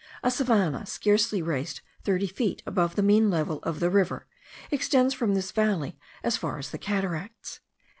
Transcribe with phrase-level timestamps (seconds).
[0.23, 4.25] A savannah, scarcely raised thirty feet above the mean level of the river,
[4.71, 7.59] extends from this valley as far as the cataracts.